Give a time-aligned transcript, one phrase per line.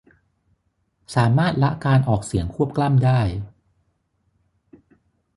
[1.15, 3.19] สามารถละการออกเสียงควบกล้ำได้